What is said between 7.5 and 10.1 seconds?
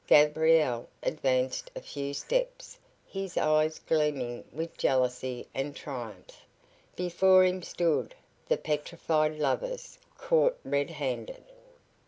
stood the petrified lovers,